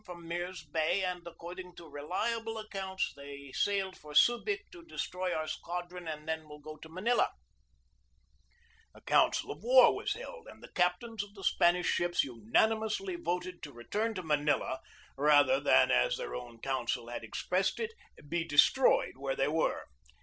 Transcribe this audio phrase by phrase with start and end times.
[0.03, 5.45] from Mirs Bay, and according to reliable accounts they sailed for Subig to destroy our
[5.47, 7.29] squadron and then will go to Manila/'
[8.95, 13.61] A council of war was held, and the captains of the Spanish ships unanimously voted
[13.61, 14.79] to return to Manila
[15.19, 17.91] rather than, as their own consul had ex pressed it,
[18.27, 19.85] be destroyed where they were.